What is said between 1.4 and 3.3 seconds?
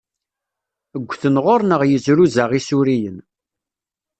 ɣur-neɣ yizruzaɣ isuriyen.